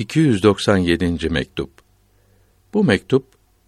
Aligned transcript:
297. 0.00 1.30
mektup. 1.30 1.70
Bu 2.74 2.84
mektup 2.84 3.24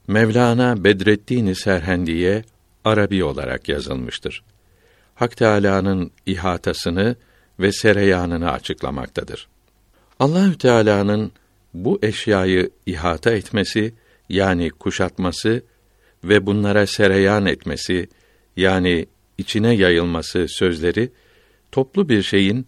Mevlana 0.09 0.85
Bedreddin 0.85 1.53
Serhendi'ye 1.53 2.45
Arabi 2.85 3.25
olarak 3.25 3.69
yazılmıştır. 3.69 4.45
Hak 5.15 5.37
Teâlâ'nın 5.37 6.11
ihatasını 6.27 7.17
ve 7.61 7.73
sereyanını 7.73 8.53
açıklamaktadır. 8.53 9.49
Allahü 10.21 10.59
Teala'nın 10.59 11.33
bu 11.75 11.99
eşyayı 12.03 12.71
ihata 12.87 13.31
etmesi 13.31 13.95
yani 14.29 14.71
kuşatması 14.71 15.63
ve 16.25 16.47
bunlara 16.47 16.87
sereyan 16.87 17.47
etmesi 17.47 18.09
yani 18.57 19.07
içine 19.39 19.75
yayılması 19.75 20.47
sözleri 20.49 21.13
toplu 21.73 22.09
bir 22.09 22.23
şeyin 22.23 22.67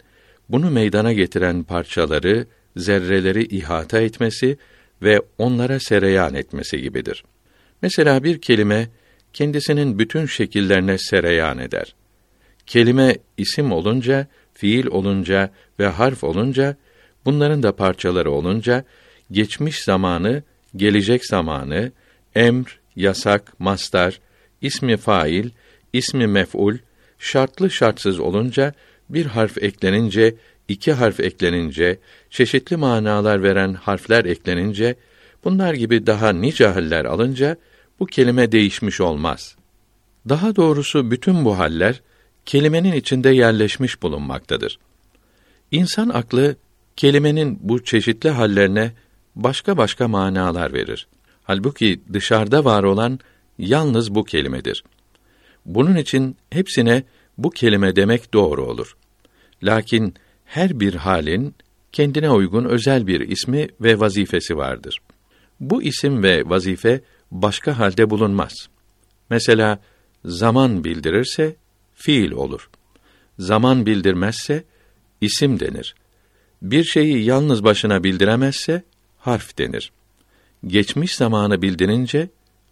bunu 0.48 0.70
meydana 0.70 1.12
getiren 1.12 1.62
parçaları, 1.62 2.46
zerreleri 2.76 3.44
ihata 3.44 4.00
etmesi 4.00 4.56
ve 5.02 5.20
onlara 5.38 5.80
sereyan 5.80 6.34
etmesi 6.34 6.82
gibidir. 6.82 7.24
Mesela 7.82 8.24
bir 8.24 8.40
kelime 8.40 8.88
kendisinin 9.32 9.98
bütün 9.98 10.26
şekillerine 10.26 10.98
sereyan 10.98 11.58
eder. 11.58 11.94
Kelime 12.66 13.16
isim 13.36 13.72
olunca, 13.72 14.26
fiil 14.52 14.86
olunca 14.86 15.50
ve 15.78 15.86
harf 15.86 16.24
olunca, 16.24 16.76
bunların 17.24 17.62
da 17.62 17.76
parçaları 17.76 18.30
olunca 18.30 18.84
geçmiş 19.30 19.84
zamanı, 19.84 20.42
gelecek 20.76 21.26
zamanı, 21.26 21.92
emr, 22.34 22.80
yasak, 22.96 23.60
mastar, 23.60 24.20
ismi 24.60 24.96
fail, 24.96 25.50
ismi 25.92 26.26
mef'ul, 26.26 26.76
şartlı 27.18 27.70
şartsız 27.70 28.20
olunca 28.20 28.72
bir 29.08 29.26
harf 29.26 29.62
eklenince, 29.62 30.34
iki 30.68 30.92
harf 30.92 31.20
eklenince, 31.20 31.98
çeşitli 32.30 32.76
manalar 32.76 33.42
veren 33.42 33.74
harfler 33.74 34.24
eklenince, 34.24 34.96
bunlar 35.44 35.74
gibi 35.74 36.06
daha 36.06 36.32
nice 36.32 36.66
haller 36.66 37.04
alınca 37.04 37.56
bu 38.00 38.06
kelime 38.06 38.52
değişmiş 38.52 39.00
olmaz. 39.00 39.56
Daha 40.28 40.56
doğrusu 40.56 41.10
bütün 41.10 41.44
bu 41.44 41.58
haller 41.58 42.02
kelimenin 42.46 42.92
içinde 42.92 43.30
yerleşmiş 43.30 44.02
bulunmaktadır. 44.02 44.78
İnsan 45.70 46.08
aklı 46.08 46.56
kelimenin 46.96 47.58
bu 47.62 47.84
çeşitli 47.84 48.30
hallerine 48.30 48.92
başka 49.36 49.76
başka 49.76 50.08
manalar 50.08 50.72
verir. 50.72 51.06
Halbuki 51.42 52.00
dışarıda 52.12 52.64
var 52.64 52.82
olan 52.82 53.18
yalnız 53.58 54.14
bu 54.14 54.24
kelimedir. 54.24 54.84
Bunun 55.66 55.96
için 55.96 56.36
hepsine 56.50 57.02
bu 57.38 57.50
kelime 57.50 57.96
demek 57.96 58.34
doğru 58.34 58.64
olur. 58.66 58.96
Lakin 59.62 60.14
her 60.44 60.80
bir 60.80 60.94
halin 60.94 61.54
kendine 61.92 62.30
uygun 62.30 62.64
özel 62.64 63.06
bir 63.06 63.20
ismi 63.20 63.68
ve 63.80 64.00
vazifesi 64.00 64.56
vardır. 64.56 64.98
Bu 65.60 65.82
isim 65.82 66.22
ve 66.22 66.42
vazife 66.46 67.00
başka 67.30 67.78
halde 67.78 68.10
bulunmaz. 68.10 68.68
Mesela 69.30 69.80
zaman 70.24 70.84
bildirirse 70.84 71.56
fiil 71.94 72.32
olur. 72.32 72.70
Zaman 73.38 73.86
bildirmezse 73.86 74.64
isim 75.20 75.60
denir. 75.60 75.94
Bir 76.62 76.84
şeyi 76.84 77.24
yalnız 77.24 77.64
başına 77.64 78.04
bildiremezse 78.04 78.82
harf 79.18 79.58
denir. 79.58 79.92
Geçmiş 80.66 81.14
zamanı 81.14 81.62
bildirince 81.62 82.28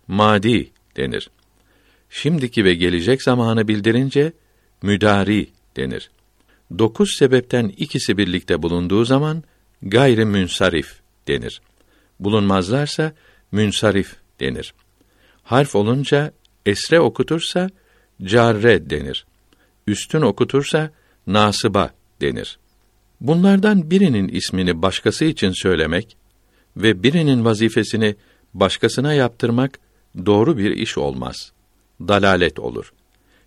madi 0.09 0.71
denir. 0.97 1.31
Şimdiki 2.11 2.65
ve 2.65 2.75
gelecek 2.75 3.23
zamanı 3.23 3.69
bildirince 3.69 4.33
müdari 4.83 5.51
denir. 5.77 6.11
Dokuz 6.79 7.17
sebepten 7.19 7.69
ikisi 7.69 8.19
birlikte 8.19 8.63
bulunduğu 8.63 9.05
zaman 9.05 9.43
gayri 9.83 10.25
münsarif 10.25 11.01
denir. 11.29 11.61
Bulunmazlarsa 12.21 13.13
münsarif 13.53 14.17
denir. 14.41 14.75
Harf 15.43 15.75
olunca 15.77 16.33
esre 16.67 17.01
okutursa 17.01 17.71
carre 18.23 18.91
denir. 18.91 19.27
Üstün 19.87 20.21
okutursa 20.21 20.91
nasıba 21.27 21.91
denir. 22.21 22.59
Bunlardan 23.21 23.91
birinin 23.91 24.29
ismini 24.29 24.83
başkası 24.83 25.25
için 25.25 25.53
söylemek 25.63 26.17
ve 26.77 27.03
birinin 27.03 27.45
vazifesini 27.45 28.17
başkasına 28.55 29.15
yaptırmak 29.15 29.79
doğru 30.27 30.59
bir 30.59 30.71
iş 30.71 30.99
olmaz. 30.99 31.53
Dalalet 32.01 32.59
olur. 32.59 32.93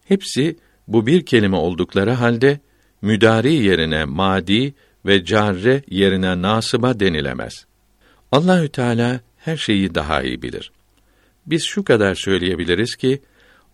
Hepsi 0.06 0.58
bu 0.88 1.08
bir 1.08 1.26
kelime 1.26 1.58
oldukları 1.58 2.12
halde 2.12 2.60
müdari 3.06 3.54
yerine 3.54 4.06
madi 4.06 4.74
ve 5.06 5.26
carre 5.26 5.84
yerine 5.90 6.42
nasıba 6.42 7.00
denilemez. 7.00 7.66
Allahü 8.32 8.70
Teala 8.70 9.20
her 9.38 9.58
şeyi 9.58 9.96
daha 9.96 10.22
iyi 10.22 10.42
bilir. 10.42 10.72
Biz 11.46 11.64
şu 11.64 11.84
kadar 11.84 12.16
söyleyebiliriz 12.16 12.96
ki 12.96 13.22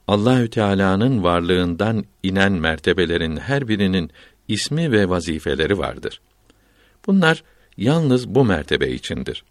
Allahü 0.07 0.49
Teala'nın 0.49 1.23
varlığından 1.23 2.05
inen 2.23 2.51
mertebelerin 2.51 3.37
her 3.37 3.67
birinin 3.67 4.11
ismi 4.47 4.91
ve 4.91 5.09
vazifeleri 5.09 5.77
vardır. 5.77 6.21
Bunlar 7.07 7.43
yalnız 7.77 8.35
bu 8.35 8.45
mertebe 8.45 8.91
içindir. 8.91 9.43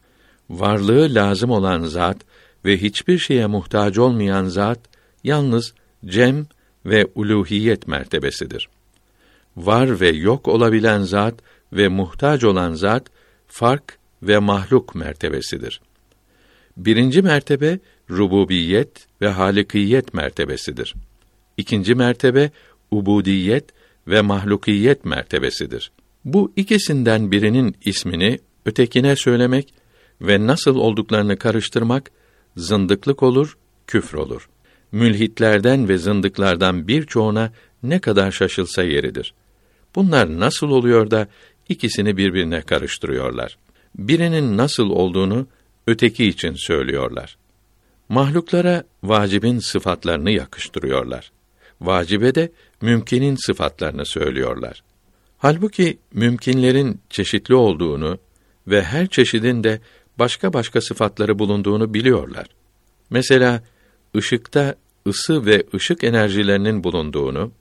Varlığı 0.50 1.14
lazım 1.14 1.50
olan 1.50 1.82
zat 1.82 2.16
ve 2.64 2.82
hiçbir 2.82 3.18
şeye 3.18 3.46
muhtaç 3.46 3.98
olmayan 3.98 4.44
zat 4.44 4.78
yalnız 5.24 5.74
cem 6.04 6.46
ve 6.86 7.06
uluhiyet 7.14 7.88
mertebesidir. 7.88 8.68
Var 9.56 10.00
ve 10.00 10.08
yok 10.08 10.48
olabilen 10.48 11.02
zat 11.02 11.34
ve 11.72 11.88
muhtaç 11.88 12.44
olan 12.44 12.74
zat 12.74 13.06
fark 13.46 13.98
ve 14.22 14.38
mahluk 14.38 14.94
mertebesidir. 14.94 15.80
Birinci 16.76 17.22
mertebe 17.22 17.78
rububiyet 18.10 19.06
ve 19.20 19.28
halikiyet 19.28 20.14
mertebesidir. 20.14 20.94
İkinci 21.56 21.94
mertebe 21.94 22.50
ubudiyet 22.90 23.64
ve 24.08 24.20
mahlukiyet 24.20 25.04
mertebesidir. 25.04 25.92
Bu 26.24 26.52
ikisinden 26.56 27.30
birinin 27.30 27.76
ismini 27.84 28.38
ötekine 28.66 29.16
söylemek 29.16 29.74
ve 30.20 30.46
nasıl 30.46 30.76
olduklarını 30.76 31.36
karıştırmak 31.36 32.10
zındıklık 32.56 33.22
olur, 33.22 33.58
küfür 33.86 34.18
olur. 34.18 34.48
Mülhitlerden 34.92 35.88
ve 35.88 35.98
zındıklardan 35.98 36.88
birçoğuna 36.88 37.52
ne 37.82 37.98
kadar 37.98 38.32
şaşılsa 38.32 38.82
yeridir. 38.82 39.34
Bunlar 39.94 40.40
nasıl 40.40 40.70
oluyor 40.70 41.10
da 41.10 41.28
ikisini 41.68 42.16
birbirine 42.16 42.62
karıştırıyorlar? 42.62 43.58
Birinin 43.94 44.56
nasıl 44.56 44.90
olduğunu 44.90 45.46
öteki 45.86 46.26
için 46.26 46.54
söylüyorlar. 46.54 47.36
Mahluklara 48.08 48.84
vacibin 49.02 49.58
sıfatlarını 49.58 50.30
yakıştırıyorlar. 50.30 51.32
Vacibe 51.80 52.34
de 52.34 52.52
mümkinin 52.80 53.36
sıfatlarını 53.46 54.06
söylüyorlar. 54.06 54.82
Halbuki 55.38 55.98
mümkinlerin 56.14 57.00
çeşitli 57.10 57.54
olduğunu 57.54 58.18
ve 58.66 58.82
her 58.82 59.06
çeşidin 59.06 59.64
de 59.64 59.80
başka 60.18 60.52
başka 60.52 60.80
sıfatları 60.80 61.38
bulunduğunu 61.38 61.94
biliyorlar. 61.94 62.46
Mesela 63.10 63.62
ışıkta 64.16 64.74
ısı 65.06 65.46
ve 65.46 65.64
ışık 65.74 66.04
enerjilerinin 66.04 66.84
bulunduğunu, 66.84 67.52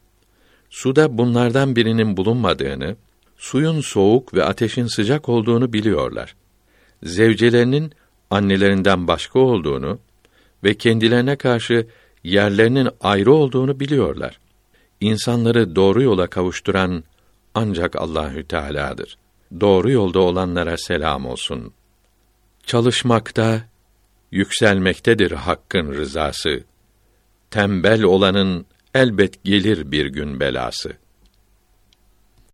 suda 0.69 1.17
bunlardan 1.17 1.75
birinin 1.75 2.17
bulunmadığını, 2.17 2.95
suyun 3.37 3.81
soğuk 3.81 4.33
ve 4.33 4.43
ateşin 4.43 4.87
sıcak 4.87 5.29
olduğunu 5.29 5.73
biliyorlar. 5.73 6.35
Zevcelerinin 7.03 7.91
annelerinden 8.29 9.07
başka 9.07 9.39
olduğunu 9.39 9.99
ve 10.63 10.73
kendilerine 10.73 11.35
karşı 11.35 11.87
yerlerinin 12.23 12.89
ayrı 13.01 13.33
olduğunu 13.33 13.79
biliyorlar. 13.79 14.39
İnsanları 14.99 15.75
doğru 15.75 16.03
yola 16.03 16.27
kavuşturan 16.27 17.03
ancak 17.53 17.95
Allahü 17.95 18.47
Teala'dır. 18.47 19.17
Doğru 19.59 19.91
yolda 19.91 20.19
olanlara 20.19 20.77
selam 20.77 21.25
olsun. 21.25 21.73
Çalışmakta, 22.65 23.61
yükselmektedir 24.31 25.31
hakkın 25.31 25.93
rızası. 25.93 26.63
Tembel 27.51 28.03
olanın 28.03 28.65
elbet 28.93 29.43
gelir 29.43 29.91
bir 29.91 30.05
gün 30.05 30.39
belası.'' 30.39 31.08